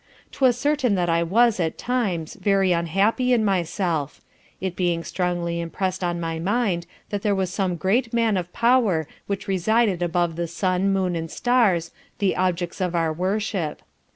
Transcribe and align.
'Twas 0.31 0.57
certain 0.57 0.95
that 0.95 1.11
I 1.11 1.21
was, 1.21 1.59
at 1.59 1.77
times, 1.77 2.33
very 2.33 2.71
unhappy 2.71 3.33
in 3.33 3.45
myself: 3.45 4.19
it 4.59 4.75
being 4.75 5.03
strongly 5.03 5.61
impressed 5.61 6.03
on 6.03 6.19
my 6.19 6.39
mind 6.39 6.87
that 7.11 7.21
there 7.21 7.35
was 7.35 7.53
some 7.53 7.75
Great 7.75 8.11
Man 8.11 8.35
of 8.35 8.51
power 8.51 9.07
which 9.27 9.47
resided 9.47 10.01
above 10.01 10.37
the 10.37 10.47
sun, 10.47 10.91
moon 10.91 11.15
and 11.15 11.29
stars, 11.29 11.91
the 12.17 12.35
objects 12.35 12.81
of 12.81 12.95
our 12.95 13.13
worship. 13.13 13.83